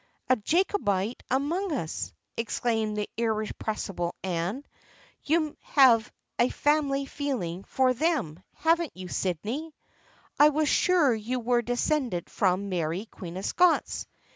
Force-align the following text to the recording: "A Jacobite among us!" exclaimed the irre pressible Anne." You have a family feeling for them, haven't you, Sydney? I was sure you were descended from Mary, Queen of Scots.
"A 0.31 0.35
Jacobite 0.35 1.21
among 1.29 1.73
us!" 1.73 2.11
exclaimed 2.35 2.97
the 2.97 3.07
irre 3.19 3.53
pressible 3.53 4.13
Anne." 4.23 4.65
You 5.29 5.55
have 5.61 6.11
a 6.39 6.49
family 6.49 7.05
feeling 7.05 7.63
for 7.65 7.93
them, 7.93 8.41
haven't 8.55 8.97
you, 8.97 9.09
Sydney? 9.09 9.75
I 10.39 10.49
was 10.49 10.67
sure 10.67 11.13
you 11.13 11.39
were 11.39 11.61
descended 11.61 12.31
from 12.31 12.67
Mary, 12.67 13.05
Queen 13.11 13.37
of 13.37 13.45
Scots. 13.45 14.07